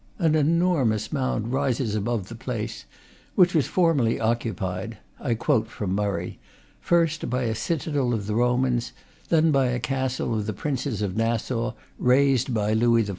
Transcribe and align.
An 0.17 0.33
enormous 0.33 1.13
mound 1.13 1.53
rises 1.53 1.93
above 1.93 2.27
the 2.29 2.33
place, 2.35 2.85
which 3.35 3.53
was 3.53 3.67
formerly 3.67 4.19
occupied 4.19 4.97
I 5.19 5.35
quote 5.35 5.67
from 5.67 5.93
Murray 5.93 6.39
first 6.79 7.29
by 7.29 7.43
a 7.43 7.53
citadel 7.53 8.11
of 8.11 8.25
the 8.25 8.33
Romans, 8.33 8.93
then 9.29 9.51
by 9.51 9.67
a 9.67 9.79
castle 9.79 10.33
of 10.33 10.47
the 10.47 10.53
princes 10.53 11.03
of 11.03 11.15
Nassau, 11.15 11.73
razed 11.99 12.51
by 12.51 12.73
Louis 12.73 13.03
XIV. 13.03 13.09